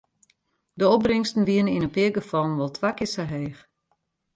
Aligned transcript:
De 0.79 0.85
opbringsten 0.93 1.43
wiene 1.49 1.71
yn 1.75 1.83
in 1.87 1.93
pear 1.95 2.11
gefallen 2.17 2.57
wol 2.59 2.71
twa 2.77 2.91
kear 2.97 3.11
sa 3.13 3.23
heech. 3.33 3.61